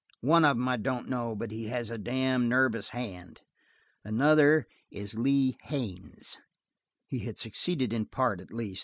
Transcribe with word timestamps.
One 0.21 0.43
of 0.45 0.57
'em 0.57 0.67
I 0.67 0.77
don't 0.77 1.07
know, 1.09 1.35
but 1.35 1.51
he 1.51 1.65
has 1.65 1.91
a 1.91 1.97
damned 1.99 2.49
nervous 2.49 2.89
hand. 2.89 3.41
Another 4.03 4.65
is 4.89 5.13
Lee 5.15 5.57
Haines!" 5.65 6.39
He 7.05 7.19
had 7.19 7.37
succeeded 7.37 7.93
in 7.93 8.07
part, 8.07 8.41
at 8.41 8.51
least. 8.51 8.79